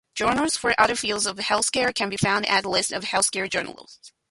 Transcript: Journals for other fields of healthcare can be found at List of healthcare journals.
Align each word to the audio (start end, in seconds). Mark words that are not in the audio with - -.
Journals 0.15 0.57
for 0.57 0.73
other 0.81 0.95
fields 0.95 1.27
of 1.27 1.37
healthcare 1.37 1.93
can 1.93 2.09
be 2.09 2.17
found 2.17 2.47
at 2.49 2.65
List 2.65 2.91
of 2.91 3.03
healthcare 3.03 3.47
journals. 3.47 3.99